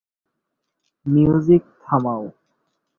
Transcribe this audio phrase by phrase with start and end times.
[1.05, 2.23] Music থামাও।